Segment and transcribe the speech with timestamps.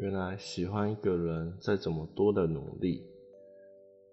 [0.00, 3.04] 原来喜欢一个人，再怎么多的努力，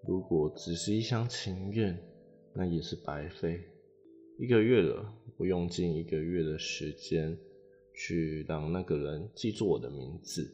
[0.06, 1.98] 如果只是一厢情愿，
[2.52, 3.58] 那也是白费。
[4.38, 7.34] 一个月了，我用尽一个月的时间
[7.94, 10.52] 去让那个人记住我的名字，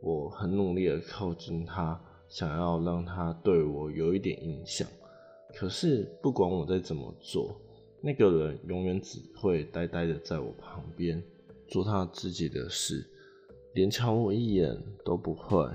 [0.00, 4.84] 我很努力的靠近他，想要让他对我有一点印象。
[5.54, 7.56] 可是不管我再怎么做，
[8.00, 11.22] 那个人永远只会呆呆的在我旁边，
[11.68, 13.06] 做他自己的事，
[13.74, 15.70] 连瞧我一眼都不会，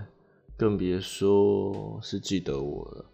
[0.55, 3.05] 更别说是记得我了。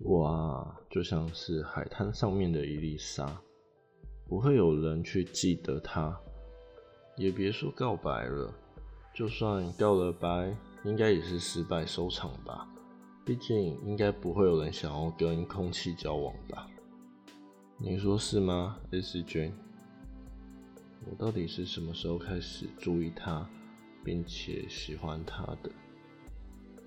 [0.00, 3.40] 哇，就像是海滩上面的一粒沙，
[4.28, 6.18] 不会有人去记得它，
[7.16, 8.54] 也别说告白了，
[9.12, 12.66] 就算告了白，应该也是失败收场吧。
[13.26, 16.66] 毕竟应该不会有人想要跟空气交往吧？
[17.76, 19.52] 你说是吗，S 君
[21.10, 23.44] 我到底是什么时候开始注意他，
[24.04, 25.68] 并且喜欢他的？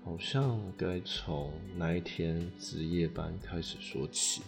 [0.02, 4.40] 好像该从那一天值夜班开始说起。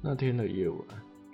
[0.00, 0.86] 那天的夜晚，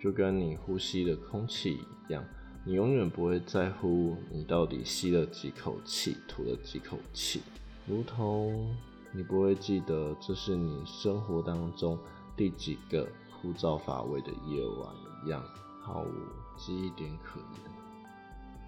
[0.02, 2.24] 就跟你呼吸的空气一样，
[2.64, 7.41] 你永远不会在乎你到底吸了几口气，吐了几口气，
[7.86, 8.74] 如同
[9.12, 11.96] 你不会记得这是你生活当中
[12.36, 13.08] 第几个
[13.41, 14.92] 枯燥乏味的夜晚
[15.24, 15.41] 一样，
[15.80, 16.12] 毫无
[16.58, 17.60] 只一点可言。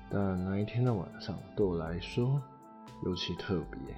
[0.08, 2.40] 但那一天的晚上，对我来说
[3.04, 3.94] 尤其特别。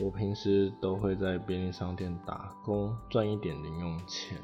[0.00, 4.38] 我平时都会在便利商店打工赚一点零用钱。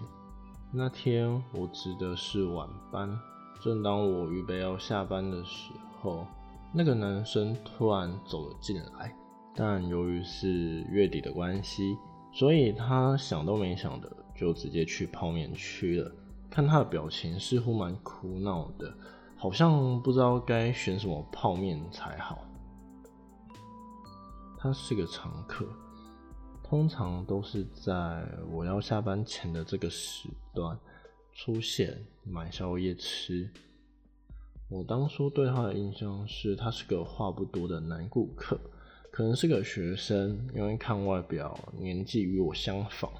[0.71, 3.19] 那天我值的是晚班，
[3.63, 6.27] 正当我预备要下班的时候，
[6.73, 9.17] 那个男生突然走了进来。
[9.57, 11.97] 但由于是月底的关系，
[12.31, 16.13] 所以他想都没想的就直接去泡面区了。
[16.51, 18.93] 看他的表情似乎蛮苦恼的，
[19.37, 22.45] 好像不知道该选什么泡面才好。
[24.59, 25.67] 他是个常客，
[26.65, 30.77] 通常都是在我要下班前的这个时段
[31.33, 33.49] 出现买宵夜吃。
[34.69, 38.59] 我当初对他的印象是他是个话不多的男顾客，
[39.11, 43.11] 可能是个学生，因为看外表年纪与我相仿。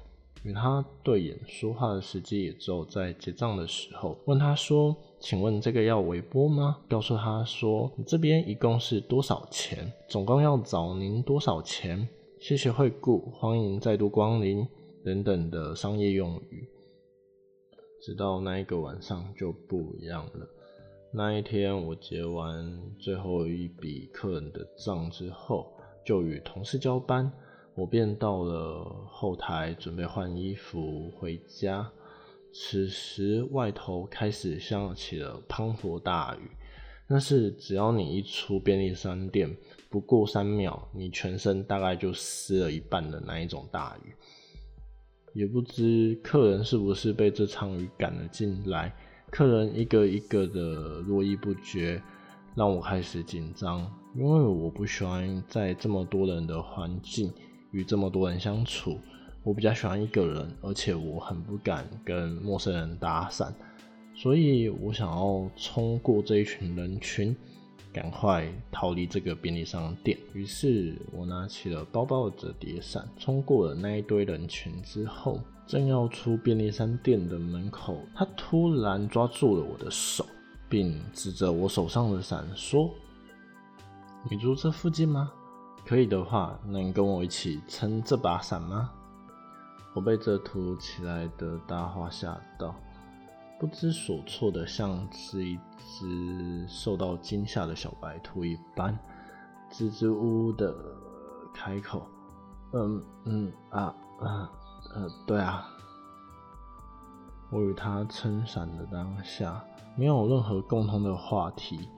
[0.43, 9.91] 与他对眼说话的时机也只有在结账的时候，问他说：“请问这个要微波吗？”告诉他说：“你这边一共是多少钱？
[10.07, 12.07] 总共要找您多少钱？
[12.39, 14.65] 谢谢惠顾，欢迎再度光临
[15.03, 16.67] 等等的商业用语。”
[18.01, 20.47] 直到那一个晚上就不一样了。
[21.11, 25.69] 那一天我结完最后一笔客人的账之后，
[26.05, 27.29] 就与同事交班。
[27.79, 31.89] 我便到了后台，准备换衣服回家。
[32.51, 36.51] 此时外头开始下起了滂沱大雨，
[37.07, 39.55] 那是只要你一出便利商店，
[39.89, 44.13] 不过三秒，你全身大概就湿了一半的那一种大雨。
[45.33, 48.93] 也不知客人是不是被这场雨赶了进来，
[49.31, 52.03] 客人一个一个的络绎不绝，
[52.55, 57.31] 让我开始紧张，因为我不喜欢在这么多人的环境。
[57.71, 58.99] 与这么多人相处，
[59.43, 63.51] 我比较喜欢一个人，而且我很不敢跟陌生人搭讪，
[64.15, 67.35] 所以我想要冲过这一群人群，
[67.93, 70.17] 赶快逃离这个便利商店。
[70.33, 80.25] 于是我拿起了包包的折叠伞，冲过了那一堆人群之后，正要出便利商店的门口，他突然抓住了我的手，
[80.67, 82.89] 并指着我手上的伞说
[84.29, 85.31] ：“你住这附近吗？”
[85.85, 88.91] 可以的话，能跟我一起撑这把伞吗？
[89.95, 92.75] 我被这突如其来的大话吓到，
[93.59, 98.97] 不知所措的像是一只受到惊吓的小白兔一般，
[99.71, 100.75] 支支吾吾的
[101.53, 102.03] 开口
[102.73, 104.51] ：“嗯嗯啊啊
[104.93, 105.67] 呃，对啊。”
[107.51, 109.63] 我与他撑伞的当下，
[109.97, 111.89] 没有任何共同的话题，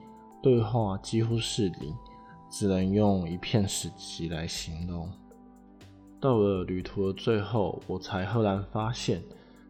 [0.42, 1.94] 对话几乎是零。
[2.52, 5.10] 只能用一片死寂来形容。
[6.20, 9.22] 到了旅途的最后，我才赫然发现，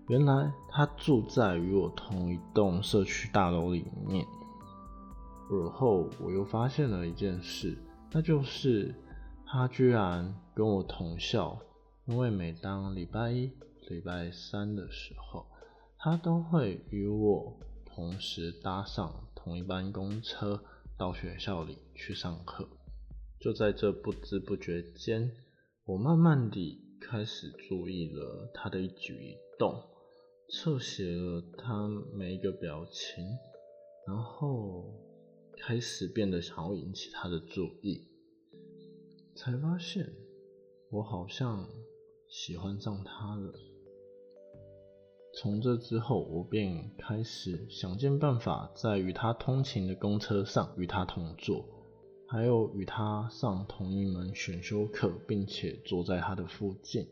[0.09, 4.27] 原来他住在与我同一栋社区大楼里面。
[5.49, 7.79] 而后，我又发现了一件事，
[8.11, 8.93] 那就是
[9.47, 11.57] 他居然跟我同校，
[12.07, 13.53] 因为每当礼拜一、
[13.89, 15.47] 礼拜三的时候，
[15.97, 17.57] 他都会与我
[17.87, 20.61] 同时搭上同一班公车。
[20.99, 22.69] 到学校里去上课，
[23.41, 25.31] 就在这不知不觉间，
[25.85, 29.83] 我慢慢地开始注意了他的一举一动，
[30.49, 33.25] 侧写了他每一个表情，
[34.07, 34.85] 然后
[35.57, 38.07] 开始变得想要引起他的注意，
[39.35, 40.13] 才发现
[40.91, 41.69] 我好像
[42.29, 43.72] 喜欢上他了。
[45.35, 51.65] 从这之后，我便开始想尽办法在与他通勤的公车上与他同坐，
[52.29, 57.09] 还有与他上同一门选修课，并且坐在他的附近，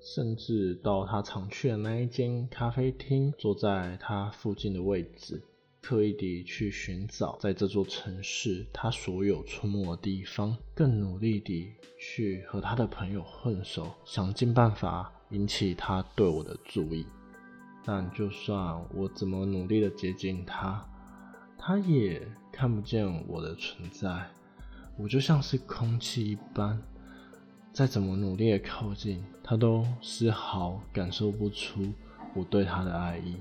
[0.00, 5.40] 甚至到他常去的那一间咖啡厅，坐在他附近的位置，
[5.80, 17.06] 刻意地去寻找在这座城市他所有出没的地方，更努力地去和他的朋友混熟，想尽办法引起他对我的注意。
[17.84, 20.84] 但就算我怎么努力的接近他，
[21.58, 24.26] 他也看不见我的存在。
[24.96, 26.80] 我就像是空气一般，
[27.72, 31.92] 再怎么努力的靠近，他都丝毫感受不出
[32.34, 33.36] 我对他的爱意。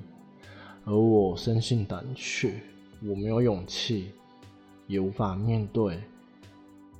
[0.85, 2.61] 而我生性胆怯，
[3.03, 4.11] 我没有勇气，
[4.87, 5.99] 也无法面对，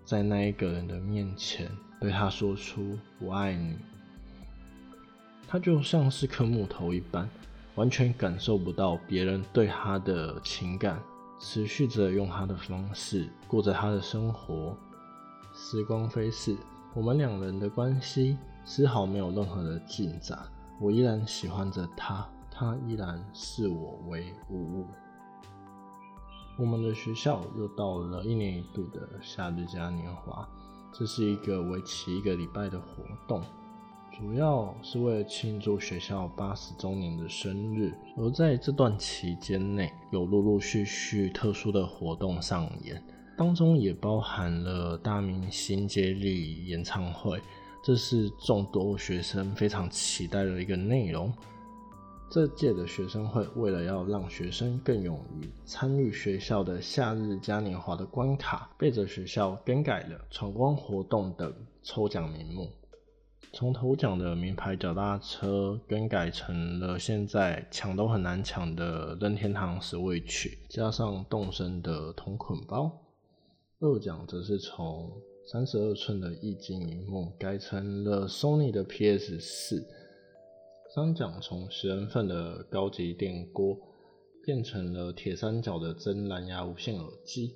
[0.06, 3.76] 在那一个人的面前对他说出“我爱你”。
[5.52, 7.30] 他就像是颗木头一般，
[7.76, 11.04] 完全感受不到别人对他的情感，
[11.42, 14.74] 持续着用他的方式过着他的生活。
[15.54, 16.56] 时光飞逝，
[16.94, 20.40] 我们两人的关系丝毫没有任何的进展。
[20.80, 24.88] 我依然喜欢着他，他依然视我为无物。
[26.58, 30.48] 我们的学校又到了一年一度的夏日嘉年华，
[30.94, 33.44] 这是一个为期一个礼拜的活动。
[34.12, 43.02] 主要是为了庆祝学校八十周年的生日，而在这段期间内，有陆陆续续特殊的活动上演，
[43.38, 47.42] 当中也包含了大明星接力演唱会，
[47.82, 51.34] 这是众多学生非常期待的一个内容。
[52.30, 62.70] 这届的学生会为了要让学生更勇于参与学校的夏日嘉年华的关卡，背着学校更改了闯关活动的抽奖名目。
[63.54, 72.90] 从头奖的名牌脚踏车更改成了现在抢都很难抢的任天堂 Switch，加上动森的同捆包。
[73.82, 75.12] 二奖则是从
[75.46, 79.86] 三十二寸的液晶荧幕改成了 Sony 的 PS 四。
[80.96, 83.78] 三奖从十人份的高级电锅
[84.46, 87.54] 变成了铁三角的真蓝牙无线耳机。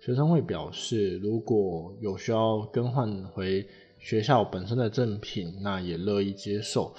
[0.00, 3.66] 学生会表示，如果有需要更换回。
[4.02, 6.92] 学校本身的赠品，那也乐意接受，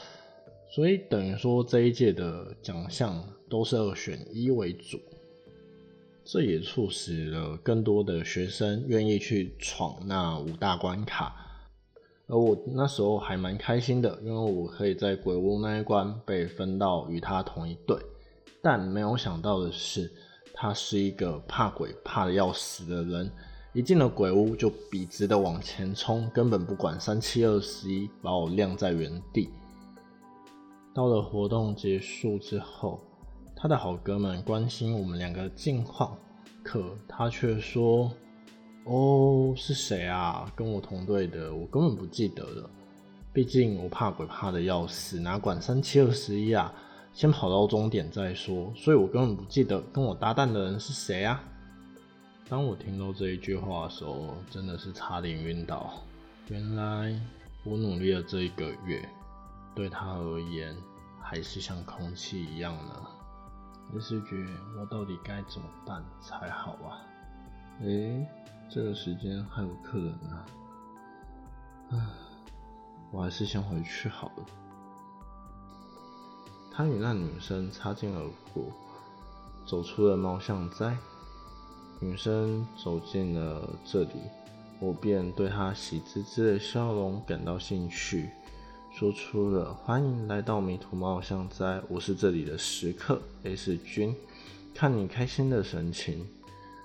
[0.71, 4.97] 所以等于说这一届的奖项都是二选一为主，
[6.23, 11.35] 这也促使了更多的学生愿意去闯那五大关卡，
[12.27, 17.97] 而我那时候还蛮开心的，因为我可以在鬼屋那一关被分到与他同一队，
[18.61, 20.09] 但没有想到的是，
[20.53, 23.29] 他是一个怕鬼怕的要死的人。
[23.73, 29.49] 一进了鬼屋，就笔直的往前冲，根本不管三七二十一，把我晾在原地。
[30.93, 33.01] 到了活动结束之后，
[33.55, 36.15] 他的好哥们关心我们两个近况，
[36.61, 38.11] 可他却说
[38.85, 40.45] ：“哦，是谁啊？
[40.55, 42.69] 跟我同队的，我根本不记得了。
[43.33, 46.71] 毕竟我怕鬼怕的要死，哪管三七二十一啊？
[47.11, 48.71] 先跑到终点再说。
[48.75, 51.43] 所以我根本不记得跟我搭档的人是谁啊。”
[52.49, 55.93] 当我听到这一句话的时候，真的是差点晕倒。
[56.49, 57.19] 原来
[57.63, 59.07] 我努力了这一个月，
[59.73, 60.75] 对他而言
[61.21, 63.07] 还是像空气一样呢。
[63.93, 64.45] 李世觉，
[64.77, 66.99] 我到底该怎么办才好啊？
[67.81, 68.27] 诶，
[68.69, 70.45] 这个时间还有客人呢。
[71.91, 71.99] 唉，
[73.11, 74.45] 我还是先回去好了。
[76.71, 78.65] 他与那女生擦肩而过，
[79.65, 80.97] 走出了猫巷斋。
[82.03, 84.09] 女生走进了这里，
[84.81, 88.29] 我便对她喜滋滋的笑容感到兴趣，
[88.91, 94.13] 说出了“欢迎来到迷途猫巷斋，我是这里的食客 S 君。
[94.75, 96.27] 看你开心的神情，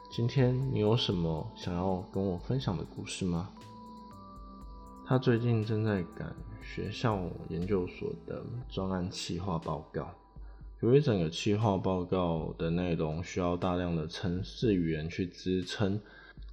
[0.08, 3.50] 今天你有什么想要跟我分享的故事吗？”
[5.04, 6.32] 他最近正在赶
[6.62, 10.08] 学校研究所的专案企划报告。
[10.80, 16.00] 由于整个气化报告的内容需要大量的程式语言去支撑，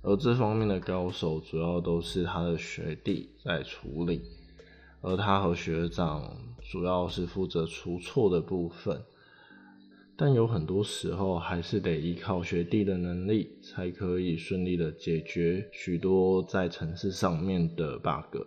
[0.01, 4.23] 而这方面的高手主要都是他的学弟在处理，
[5.01, 8.99] 而他和学长主要是负责除错的部分，
[10.17, 18.41] 但有很多时候还是得依靠学弟的能力，才可以顺利的解决许多在程式上面的 bug。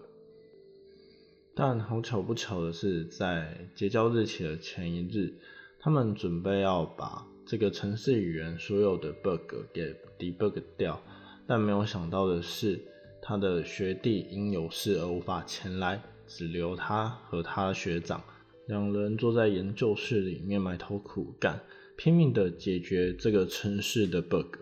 [1.54, 5.34] 但好巧不巧的是，在结交日期的前一日。
[5.80, 11.00] 他们准备要把这个程式语言所有的 bug 给 debug 掉，
[11.46, 12.80] 但没有想到的是，
[13.22, 18.22] 他的学弟因有事而无法前来，只留他和他学长
[18.66, 21.60] 两人坐在研究室里面埋头苦干，
[21.96, 24.56] 拼命的解决这个城市的 bug。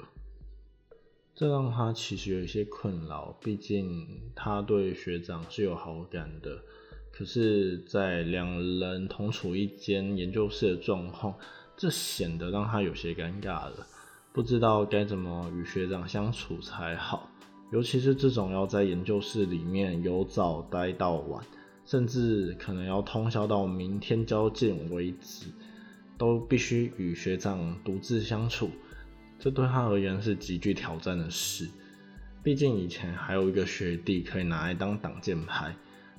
[1.35, 6.63] 这让他其实有一些困扰，毕竟他对学长是有好感的。
[7.17, 11.35] 可是，在两人同处一间研究室的状况，
[11.75, 13.87] 这显得让他有些尴尬了，
[14.35, 17.31] 不知道该怎么与学长相处才好。
[17.73, 21.43] 尤其是这种要在研究室里面由早待到晚，
[21.87, 25.47] 甚至可能要通宵到明天交件为止，
[26.19, 28.71] 都必须与学长独自相处，
[29.39, 31.67] 这对他而言是极具挑战的事。
[32.43, 35.75] 毕竟以前还有一个学弟可以拿来当挡箭牌。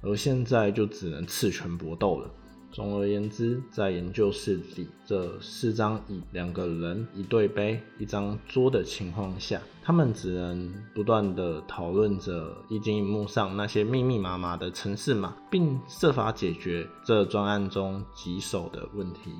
[0.08, 2.30] 而现在就只能赤拳搏斗了。
[2.72, 19.32] 总而言之，在研究室里，这四张椅、两个人、一对杯、一张桌的情况下，他们只能不断的讨论着液晶荧幕上那些密密麻麻的城市码，并设法解决这专案中棘手的问题。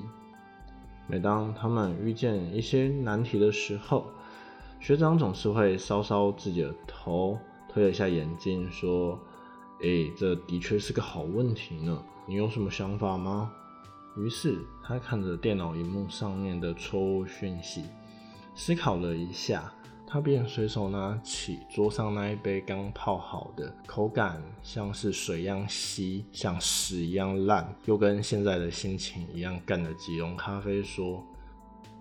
[1.06, 4.06] 每当他们遇见一些难题的时候，
[4.80, 7.38] 学长总是会搔搔自己的头，
[7.72, 9.18] 推了一下眼镜，说。
[9.80, 12.02] 哎，这的确是个好问题呢。
[12.26, 13.52] 你有什么想法吗？
[14.16, 17.84] 于是他看着电脑荧幕上面的错误讯息，
[18.56, 19.72] 思考了一下，
[20.04, 31.24] 他便随手拿起桌上那一杯刚泡好的、口感像是水一样稀、像屎一样烂，又跟现在的心情一样干的即溶咖啡说：“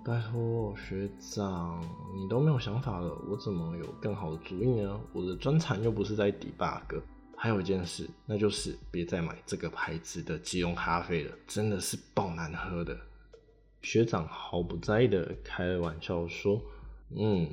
[0.04, 1.80] 拜托学长，
[2.16, 5.00] 你都没有想法了，我怎么有更好的主意呢？
[5.14, 7.00] 我的专长又不是在 debug。”
[7.40, 12.98] 还有一件事，那就是别再买这个牌子的即溶咖啡了，真的是爆难喝的。
[13.84, 16.60] 学长毫不在意的开玩笑说
[17.16, 17.48] ：“嗯，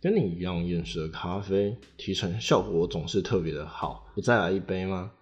[0.00, 5.12] 跟你一样厌食的咖啡，提成效果总是特别的好，不再来一杯吗？”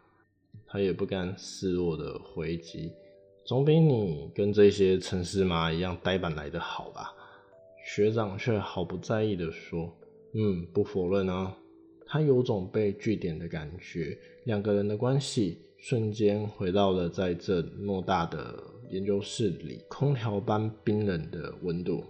[0.69, 2.93] 他也不甘示弱的回击
[3.45, 7.13] ：“总比你跟这些城市妈一样呆板来的好吧？”
[7.85, 9.93] 学长却毫不在意的说
[10.35, 11.53] ：“嗯，不否认啊。”
[12.07, 22.05] 他有种被据点的感觉，两个人的关系瞬间回到了在这偌大的研究室里空调般冰冷的温度。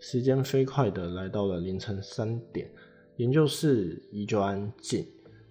[0.00, 2.70] 时间飞快的来到了凌晨三点，
[3.16, 5.04] 研究室依旧安静，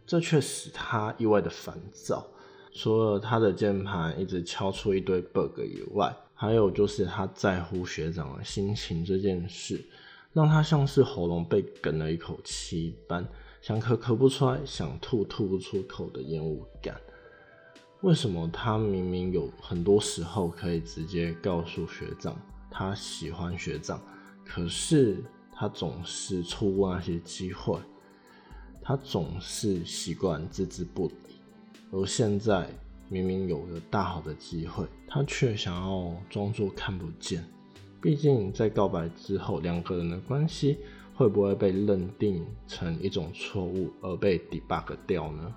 [0.05, 2.25] 这却使他意外的烦躁。
[2.73, 9.83] 除了他的键盘一直敲出一堆 bug 以外，还有就是他在乎学长的心情这件事，
[10.31, 13.27] 让他像是喉咙被哽了一口气般。
[13.67, 16.95] 想咳咳不出来，想吐吐不出口的厌恶感。
[17.99, 22.33] 为什么他明明有很多时候可以直接告诉学长
[22.71, 24.01] 他喜欢学长，
[24.45, 25.21] 可是
[25.51, 27.77] 他总是错过那些机会，
[28.81, 31.41] 他总是习惯置之不理。
[31.91, 32.69] 而现在
[33.09, 37.43] 明明有个大好的机会，他却想要装作看不见。
[37.99, 40.77] 毕竟在告白之后，两个人的关系。
[41.17, 45.51] 会不会被认定成一种错误而被 debug 掉呢？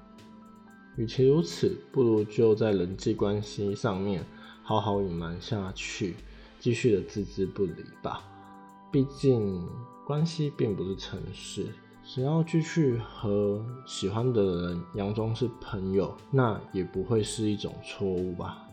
[0.97, 4.25] 与其如此，不如就在人际关系上面
[4.63, 6.17] 好好隐瞒下去，
[6.59, 8.25] 继续的置之不理吧。
[8.91, 9.63] 毕竟
[10.07, 11.67] 关系并不是城市，
[12.03, 18.67] 只要继续和喜欢的人佯装是朋友，那也不会是一种错误吧。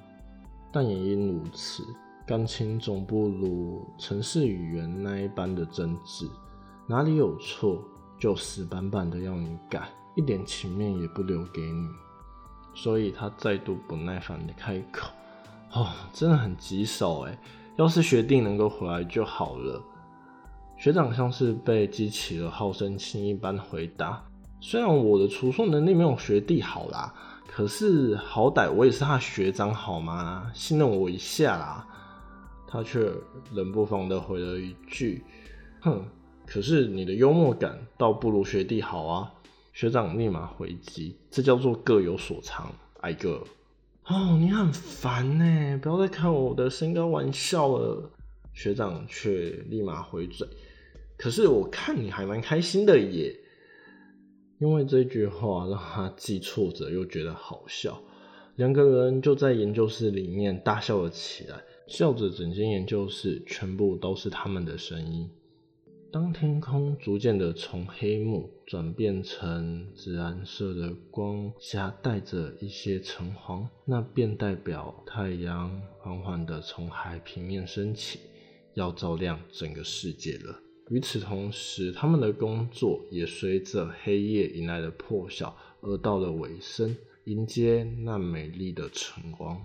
[0.71, 1.83] 但也因如此，
[2.25, 6.29] 感情总不如城市语言那一般的真挚。
[6.89, 7.83] 哪里有错
[8.17, 11.89] 就死板板的要你改，一点情面也不留给你，
[12.73, 15.09] 所以他再度不耐烦的开口
[15.73, 17.37] ：“哦，真的很棘手哎，
[17.75, 19.83] 要是学弟能够回来就好了。”
[20.79, 24.23] 学长像是被激起了好胜心一般回答
[24.61, 27.13] ：“虽然我的除错能力没有学弟好啦，
[27.47, 30.49] 可是好歹我也是他学长好吗？
[30.53, 31.85] 信任我一下啦。”
[32.65, 33.11] 他却
[33.51, 35.25] 冷不防的回了一句
[35.83, 36.01] ：“哼。”
[36.47, 39.33] 可是你的幽默感倒不如学弟好啊！
[39.73, 43.43] 学长立马回击：“这叫做各有所长，矮个。”
[44.07, 48.09] 哦，你很烦呢，不要再开我的身高玩笑了。
[48.53, 50.47] 学长却立马回嘴
[51.17, 53.35] ：“可是我看你还蛮开心的耶。”
[54.59, 58.01] 因为这句话让他既挫折又觉得好笑，
[58.55, 65.29] 两个人就在研究室里面大笑了起来，笑着整间研究室全部都是他们的声音。
[66.09, 78.19] 当天空逐渐的从黑幕转变成紫蓝色的光下带着一些橙黄，那便代表太阳缓缓的从海平面升起，
[78.73, 80.57] 要照亮整个世界了。
[80.89, 86.95] 与此同时，他们的工作也随着黑夜迎来了破晓而到了尾声，
[87.25, 89.61] 迎接那美丽的晨光。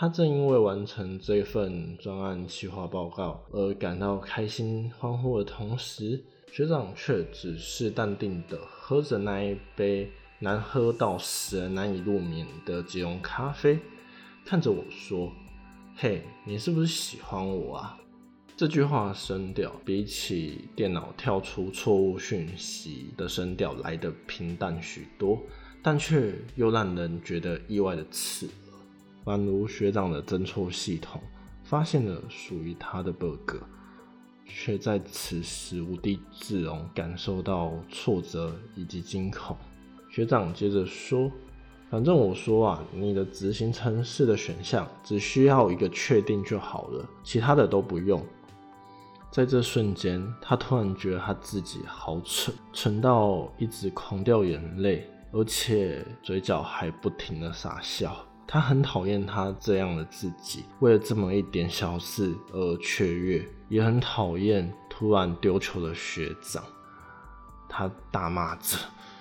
[0.00, 13.76] 他正因为完成这份专案计划报告而感到开心欢呼的同时，学长却只是淡定的喝着那一杯难喝到使人难以入眠的即溶咖啡，
[14.44, 15.32] 看着我说
[15.98, 17.98] ：“嘿，你是不是喜欢我啊？”
[18.56, 25.42] 这句话声调比起电脑跳出错误讯息的声调来得平淡许多，
[25.82, 28.48] 但却又让人觉得意外的刺，
[29.28, 31.20] 宛如学长的侦错系统
[31.62, 33.56] 发现了属于他的 bug，
[34.46, 39.54] 却在此时无地自容，感受到挫折以及惊恐。
[40.10, 41.30] 学长接着说
[41.90, 48.24] ：“反正我说啊，你的执行程式的选项只需要一个确定就好了，其他的都不用。”
[49.30, 58.16] 在这瞬间，他突然觉得他自己好蠢，蠢到一直狂掉眼泪，而且嘴角还不停的傻笑。
[58.50, 66.64] 他很讨厌他这样的自己，为了这么一点小事而雀跃，也很讨厌突然丢球的学长。
[67.68, 68.78] 他大骂着：“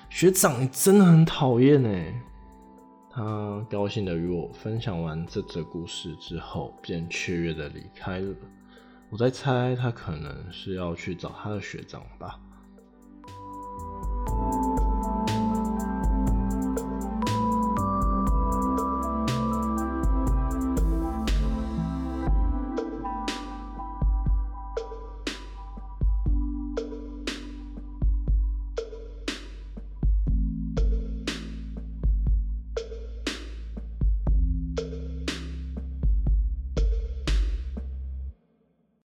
[0.10, 2.24] 学长，你真的很讨厌哎！”
[3.12, 8.34] 他高兴的与我分享完这则故事之后，便雀跃的离开了。
[9.10, 12.40] 我在猜，他可能是要去找他的学长吧。